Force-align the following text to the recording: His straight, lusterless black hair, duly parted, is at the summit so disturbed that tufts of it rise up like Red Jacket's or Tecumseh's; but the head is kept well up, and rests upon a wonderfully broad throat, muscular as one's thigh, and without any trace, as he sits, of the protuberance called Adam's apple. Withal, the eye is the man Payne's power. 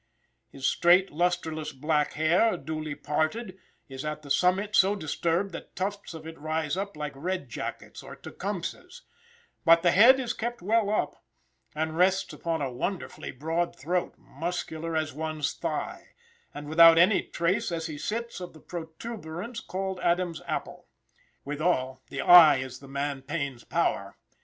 His 0.49 0.65
straight, 0.65 1.11
lusterless 1.11 1.71
black 1.73 2.13
hair, 2.13 2.57
duly 2.57 2.95
parted, 2.95 3.59
is 3.87 4.03
at 4.03 4.23
the 4.23 4.31
summit 4.31 4.75
so 4.75 4.95
disturbed 4.95 5.51
that 5.51 5.75
tufts 5.75 6.15
of 6.15 6.25
it 6.25 6.39
rise 6.39 6.75
up 6.75 6.97
like 6.97 7.11
Red 7.15 7.49
Jacket's 7.49 8.01
or 8.01 8.15
Tecumseh's; 8.15 9.03
but 9.63 9.83
the 9.83 9.91
head 9.91 10.19
is 10.19 10.33
kept 10.33 10.63
well 10.63 10.89
up, 10.89 11.23
and 11.75 11.95
rests 11.99 12.33
upon 12.33 12.63
a 12.63 12.71
wonderfully 12.73 13.29
broad 13.29 13.75
throat, 13.79 14.15
muscular 14.17 14.95
as 14.95 15.13
one's 15.13 15.53
thigh, 15.53 16.15
and 16.51 16.67
without 16.67 16.97
any 16.97 17.21
trace, 17.21 17.71
as 17.71 17.85
he 17.85 17.99
sits, 17.99 18.39
of 18.39 18.53
the 18.53 18.59
protuberance 18.59 19.59
called 19.59 19.99
Adam's 19.99 20.41
apple. 20.47 20.87
Withal, 21.45 22.01
the 22.09 22.21
eye 22.21 22.57
is 22.57 22.79
the 22.79 22.87
man 22.87 23.21
Payne's 23.21 23.63
power. 23.63 24.17